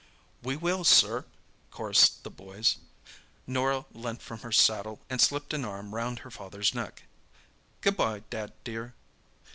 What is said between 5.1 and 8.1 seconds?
and slipped an arm round her father's neck. "Good